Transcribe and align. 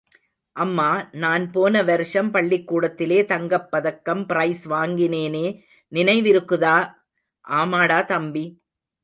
அம்மா, 0.51 1.09
நான் 1.11 1.51
போனவருஷம் 1.53 2.31
பள்ளிக்கூடத்திலே 2.31 3.25
தங்கப் 3.25 3.71
பதக்கம் 3.71 4.25
ப்ரைஸ் 4.27 4.63
வாங்கினேனே, 4.69 5.61
நினைவிருக்குதா? 5.91 6.93
ஆமாடா, 7.47 8.05
தம்பி. 8.05 8.61